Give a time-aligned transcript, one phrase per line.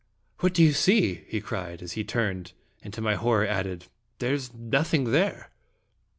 [0.39, 3.85] "What do you see?" he cried, as he turned, and to my horror added,"
[4.17, 5.51] there is nothing here!"